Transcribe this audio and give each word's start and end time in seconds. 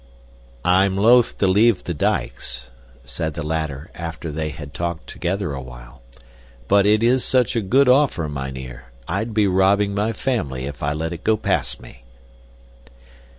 "I'm 0.65 0.97
loath 0.97 1.37
to 1.37 1.45
leave 1.45 1.83
the 1.83 1.93
dikes," 1.93 2.71
said 3.05 3.35
the 3.35 3.43
latter, 3.43 3.91
after 3.93 4.31
they 4.31 4.49
had 4.49 4.73
talked 4.73 5.05
together 5.05 5.53
awhile, 5.53 6.01
"but 6.67 6.87
it 6.87 7.03
is 7.03 7.23
such 7.23 7.55
a 7.55 7.61
good 7.61 7.87
offer, 7.87 8.27
mynheer, 8.27 8.85
I'd 9.07 9.35
be 9.35 9.45
robbing 9.45 9.93
my 9.93 10.11
family 10.11 10.65
if 10.65 10.81
I 10.81 10.93
let 10.93 11.13
it 11.13 11.23
go 11.23 11.37
past 11.37 11.83
me." 11.83 12.03